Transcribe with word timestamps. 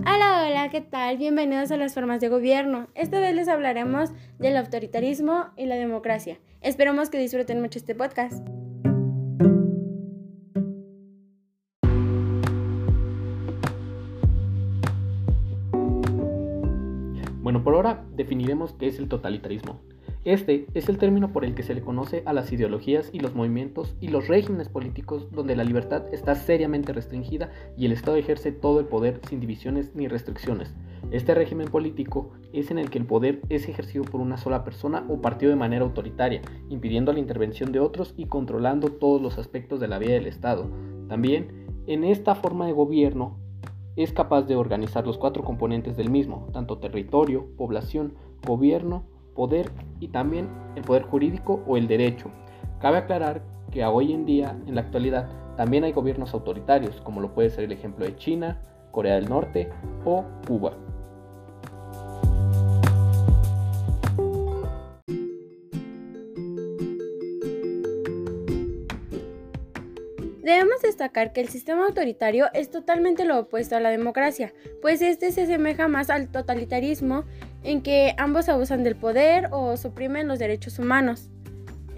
Hola, 0.00 0.68
¿qué 0.72 0.80
tal? 0.80 1.18
Bienvenidos 1.18 1.70
a 1.70 1.76
las 1.76 1.94
formas 1.94 2.20
de 2.20 2.28
gobierno. 2.28 2.88
Esta 2.96 3.20
vez 3.20 3.34
les 3.36 3.46
hablaremos 3.46 4.10
del 4.40 4.56
autoritarismo 4.56 5.50
y 5.56 5.66
la 5.66 5.76
democracia. 5.76 6.40
Esperamos 6.62 7.10
que 7.10 7.18
disfruten 7.18 7.60
mucho 7.60 7.78
este 7.78 7.94
podcast. 7.94 8.44
Por 17.62 17.74
ahora 17.74 18.04
definiremos 18.14 18.72
qué 18.72 18.86
es 18.86 18.98
el 18.98 19.08
totalitarismo. 19.08 19.80
Este 20.24 20.66
es 20.74 20.88
el 20.88 20.98
término 20.98 21.32
por 21.32 21.44
el 21.44 21.54
que 21.54 21.62
se 21.62 21.74
le 21.74 21.80
conoce 21.80 22.22
a 22.26 22.32
las 22.32 22.52
ideologías 22.52 23.08
y 23.12 23.20
los 23.20 23.34
movimientos 23.34 23.94
y 24.00 24.08
los 24.08 24.26
regímenes 24.28 24.68
políticos 24.68 25.30
donde 25.30 25.56
la 25.56 25.64
libertad 25.64 26.02
está 26.12 26.34
seriamente 26.34 26.92
restringida 26.92 27.50
y 27.76 27.86
el 27.86 27.92
Estado 27.92 28.16
ejerce 28.16 28.52
todo 28.52 28.80
el 28.80 28.86
poder 28.86 29.20
sin 29.28 29.40
divisiones 29.40 29.94
ni 29.94 30.08
restricciones. 30.08 30.74
Este 31.12 31.34
régimen 31.34 31.68
político 31.68 32.32
es 32.52 32.70
en 32.70 32.78
el 32.78 32.90
que 32.90 32.98
el 32.98 33.06
poder 33.06 33.40
es 33.48 33.68
ejercido 33.68 34.04
por 34.04 34.20
una 34.20 34.36
sola 34.36 34.64
persona 34.64 35.06
o 35.08 35.20
partido 35.22 35.50
de 35.50 35.56
manera 35.56 35.84
autoritaria, 35.84 36.42
impidiendo 36.68 37.12
la 37.12 37.20
intervención 37.20 37.72
de 37.72 37.80
otros 37.80 38.12
y 38.16 38.26
controlando 38.26 38.88
todos 38.88 39.22
los 39.22 39.38
aspectos 39.38 39.80
de 39.80 39.88
la 39.88 39.98
vida 39.98 40.12
del 40.12 40.26
Estado. 40.26 40.68
También, 41.08 41.66
en 41.86 42.04
esta 42.04 42.34
forma 42.34 42.66
de 42.66 42.72
gobierno, 42.72 43.38
es 44.02 44.12
capaz 44.12 44.42
de 44.42 44.54
organizar 44.54 45.06
los 45.06 45.18
cuatro 45.18 45.42
componentes 45.42 45.96
del 45.96 46.08
mismo, 46.08 46.46
tanto 46.52 46.78
territorio, 46.78 47.46
población, 47.56 48.14
gobierno, 48.46 49.04
poder 49.34 49.72
y 49.98 50.08
también 50.08 50.48
el 50.76 50.84
poder 50.84 51.02
jurídico 51.02 51.64
o 51.66 51.76
el 51.76 51.88
derecho. 51.88 52.30
Cabe 52.80 52.98
aclarar 52.98 53.42
que 53.72 53.84
hoy 53.84 54.12
en 54.12 54.24
día, 54.24 54.56
en 54.66 54.76
la 54.76 54.82
actualidad, 54.82 55.28
también 55.56 55.82
hay 55.82 55.92
gobiernos 55.92 56.32
autoritarios, 56.32 57.00
como 57.00 57.20
lo 57.20 57.34
puede 57.34 57.50
ser 57.50 57.64
el 57.64 57.72
ejemplo 57.72 58.04
de 58.04 58.16
China, 58.16 58.62
Corea 58.92 59.16
del 59.16 59.28
Norte 59.28 59.68
o 60.04 60.24
Cuba. 60.46 60.74
Debemos 70.48 70.80
destacar 70.80 71.34
que 71.34 71.42
el 71.42 71.50
sistema 71.50 71.84
autoritario 71.84 72.46
es 72.54 72.70
totalmente 72.70 73.26
lo 73.26 73.38
opuesto 73.38 73.76
a 73.76 73.80
la 73.80 73.90
democracia, 73.90 74.54
pues 74.80 75.02
este 75.02 75.30
se 75.30 75.42
asemeja 75.42 75.88
más 75.88 76.08
al 76.08 76.28
totalitarismo 76.28 77.24
en 77.64 77.82
que 77.82 78.14
ambos 78.16 78.48
abusan 78.48 78.82
del 78.82 78.96
poder 78.96 79.48
o 79.50 79.76
suprimen 79.76 80.26
los 80.26 80.38
derechos 80.38 80.78
humanos. 80.78 81.28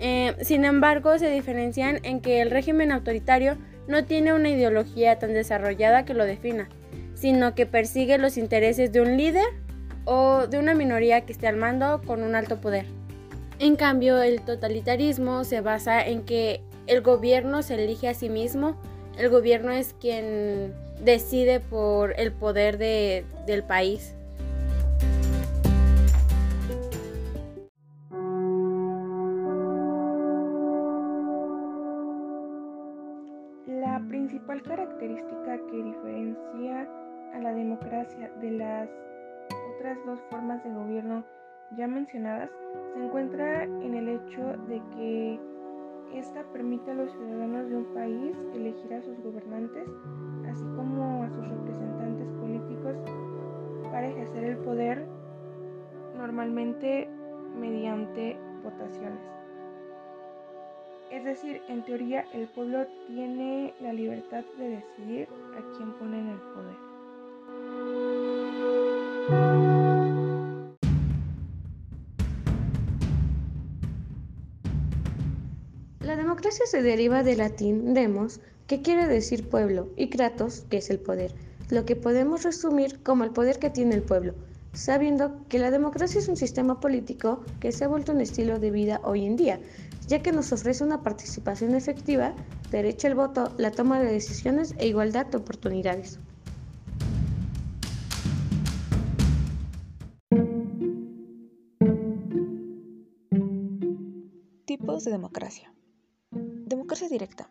Eh, 0.00 0.34
sin 0.40 0.64
embargo, 0.64 1.16
se 1.16 1.30
diferencian 1.30 2.00
en 2.02 2.20
que 2.20 2.40
el 2.40 2.50
régimen 2.50 2.90
autoritario 2.90 3.56
no 3.86 4.04
tiene 4.04 4.34
una 4.34 4.48
ideología 4.48 5.16
tan 5.20 5.32
desarrollada 5.32 6.04
que 6.04 6.14
lo 6.14 6.24
defina, 6.24 6.68
sino 7.14 7.54
que 7.54 7.66
persigue 7.66 8.18
los 8.18 8.36
intereses 8.36 8.90
de 8.90 9.00
un 9.00 9.16
líder 9.16 9.46
o 10.06 10.48
de 10.48 10.58
una 10.58 10.74
minoría 10.74 11.20
que 11.20 11.34
esté 11.34 11.46
al 11.46 11.56
mando 11.56 12.00
con 12.04 12.24
un 12.24 12.34
alto 12.34 12.60
poder. 12.60 12.86
En 13.60 13.76
cambio, 13.76 14.20
el 14.20 14.40
totalitarismo 14.40 15.44
se 15.44 15.60
basa 15.60 16.04
en 16.04 16.24
que 16.24 16.62
el 16.90 17.02
gobierno 17.02 17.62
se 17.62 17.74
elige 17.74 18.08
a 18.08 18.14
sí 18.14 18.28
mismo, 18.28 18.74
el 19.16 19.30
gobierno 19.30 19.70
es 19.70 19.94
quien 20.00 20.74
decide 21.04 21.60
por 21.60 22.18
el 22.18 22.32
poder 22.32 22.78
del 22.78 23.62
país. 23.62 24.16
principal 34.08 34.62
característica 34.62 35.58
que 35.70 35.82
diferencia 35.82 36.88
a 37.34 37.38
la 37.40 37.52
democracia 37.52 38.30
de 38.40 38.50
las 38.52 38.88
otras 39.76 39.98
dos 40.06 40.18
formas 40.30 40.64
de 40.64 40.70
gobierno 40.70 41.22
ya 41.76 41.86
mencionadas 41.86 42.50
se 42.94 43.04
encuentra 43.04 43.64
en 43.64 43.94
el 43.94 44.08
hecho 44.08 44.42
de 44.68 44.82
que 44.96 45.40
esta 46.14 46.42
permite 46.52 46.90
a 46.90 46.94
los 46.94 47.12
ciudadanos 47.12 47.68
de 47.68 47.76
un 47.76 47.84
país 47.94 48.36
elegir 48.54 48.94
a 48.94 49.02
sus 49.02 49.16
gobernantes, 49.22 49.88
así 50.50 50.64
como 50.76 51.22
a 51.22 51.30
sus 51.30 51.48
representantes 51.48 52.26
políticos, 52.40 52.96
para 53.90 54.08
ejercer 54.08 54.44
el 54.44 54.56
poder 54.58 55.06
normalmente 56.16 57.08
mediante 57.58 58.36
votaciones. 58.62 59.18
Es 61.10 61.24
decir, 61.24 61.60
en 61.68 61.82
teoría 61.84 62.24
el 62.32 62.46
pueblo 62.48 62.86
tiene 63.08 63.74
la 63.80 63.92
libertad 63.92 64.44
de 64.58 64.68
decidir 64.68 65.28
a 65.56 65.62
quién 65.76 65.92
pone 65.94 66.20
en 66.20 66.28
el 66.28 66.38
poder. 66.38 66.76
Democracia 76.40 76.64
se 76.64 76.80
deriva 76.80 77.22
del 77.22 77.36
latín 77.36 77.92
demos, 77.92 78.40
que 78.66 78.80
quiere 78.80 79.06
decir 79.06 79.46
pueblo, 79.50 79.90
y 79.98 80.08
kratos, 80.08 80.64
que 80.70 80.78
es 80.78 80.88
el 80.88 80.98
poder, 80.98 81.34
lo 81.68 81.84
que 81.84 81.96
podemos 81.96 82.44
resumir 82.44 83.02
como 83.02 83.24
el 83.24 83.30
poder 83.30 83.58
que 83.58 83.68
tiene 83.68 83.94
el 83.94 84.02
pueblo, 84.02 84.32
sabiendo 84.72 85.46
que 85.50 85.58
la 85.58 85.70
democracia 85.70 86.18
es 86.18 86.28
un 86.28 86.38
sistema 86.38 86.80
político 86.80 87.44
que 87.60 87.72
se 87.72 87.84
ha 87.84 87.88
vuelto 87.88 88.12
un 88.12 88.22
estilo 88.22 88.58
de 88.58 88.70
vida 88.70 89.02
hoy 89.04 89.26
en 89.26 89.36
día, 89.36 89.60
ya 90.08 90.22
que 90.22 90.32
nos 90.32 90.50
ofrece 90.50 90.82
una 90.82 91.02
participación 91.02 91.74
efectiva, 91.74 92.34
derecho 92.70 93.08
al 93.08 93.16
voto, 93.16 93.52
la 93.58 93.70
toma 93.70 94.00
de 94.00 94.10
decisiones 94.10 94.74
e 94.78 94.88
igualdad 94.88 95.26
de 95.26 95.36
oportunidades. 95.36 96.18
Tipos 104.64 105.04
de 105.04 105.10
democracia. 105.10 105.70
Democracia 106.90 107.08
directa. 107.08 107.48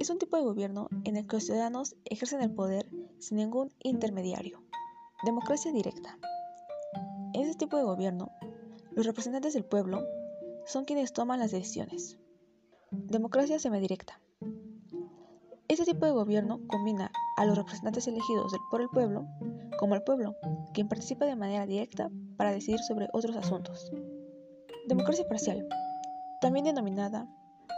Es 0.00 0.10
un 0.10 0.18
tipo 0.18 0.36
de 0.36 0.42
gobierno 0.42 0.88
en 1.04 1.16
el 1.16 1.28
que 1.28 1.36
los 1.36 1.44
ciudadanos 1.44 1.94
ejercen 2.04 2.42
el 2.42 2.50
poder 2.52 2.90
sin 3.20 3.36
ningún 3.36 3.72
intermediario. 3.78 4.64
Democracia 5.24 5.70
directa. 5.70 6.18
En 7.32 7.42
este 7.42 7.54
tipo 7.54 7.76
de 7.76 7.84
gobierno, 7.84 8.32
los 8.90 9.06
representantes 9.06 9.54
del 9.54 9.64
pueblo 9.64 10.02
son 10.66 10.84
quienes 10.84 11.12
toman 11.12 11.38
las 11.38 11.52
decisiones. 11.52 12.18
Democracia 12.90 13.60
semidirecta. 13.60 14.20
Este 15.68 15.84
tipo 15.84 16.04
de 16.04 16.10
gobierno 16.10 16.58
combina 16.66 17.12
a 17.36 17.44
los 17.44 17.56
representantes 17.56 18.08
elegidos 18.08 18.52
por 18.68 18.80
el 18.80 18.88
pueblo 18.88 19.28
como 19.78 19.94
el 19.94 20.02
pueblo, 20.02 20.34
quien 20.74 20.88
participa 20.88 21.24
de 21.24 21.36
manera 21.36 21.66
directa 21.66 22.10
para 22.36 22.50
decidir 22.50 22.80
sobre 22.80 23.06
otros 23.12 23.36
asuntos. 23.36 23.92
Democracia 24.88 25.24
parcial, 25.28 25.68
también 26.40 26.64
denominada 26.64 27.28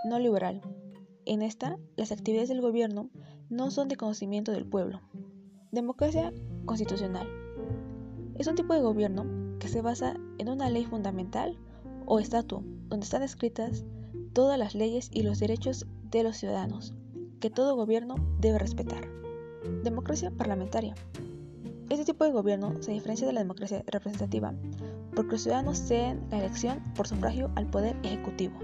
no 0.05 0.19
liberal. 0.19 0.63
En 1.25 1.43
esta, 1.43 1.79
las 1.97 2.13
actividades 2.13 2.49
del 2.49 2.61
gobierno 2.61 3.11
no 3.49 3.71
son 3.71 3.89
de 3.89 3.97
conocimiento 3.97 4.53
del 4.53 4.67
pueblo. 4.67 5.01
Democracia 5.71 6.33
constitucional. 6.65 7.29
Es 8.37 8.47
un 8.47 8.55
tipo 8.55 8.75
de 8.75 8.81
gobierno 8.81 9.25
que 9.59 9.69
se 9.69 9.83
basa 9.83 10.17
en 10.39 10.49
una 10.49 10.71
ley 10.71 10.85
fundamental 10.85 11.59
o 12.07 12.19
estatuto 12.19 12.65
donde 12.89 13.05
están 13.05 13.23
escritas 13.23 13.85
todas 14.33 14.59
las 14.59 14.75
leyes 14.75 15.11
y 15.13 15.23
los 15.23 15.39
derechos 15.39 15.87
de 16.11 16.23
los 16.23 16.37
ciudadanos 16.37 16.95
que 17.41 17.51
todo 17.51 17.75
gobierno 17.75 18.15
debe 18.39 18.59
respetar. 18.59 19.05
Democracia 19.83 20.31
parlamentaria. 20.31 20.95
Este 21.91 22.05
tipo 22.05 22.25
de 22.25 22.31
gobierno 22.31 22.81
se 22.81 22.93
diferencia 22.93 23.27
de 23.27 23.33
la 23.33 23.41
democracia 23.41 23.83
representativa 23.87 24.55
porque 25.15 25.33
los 25.33 25.43
ciudadanos 25.43 25.79
ceden 25.79 26.25
la 26.31 26.39
elección 26.39 26.81
por 26.95 27.07
sufragio 27.07 27.51
al 27.57 27.69
poder 27.69 27.97
ejecutivo. 28.05 28.55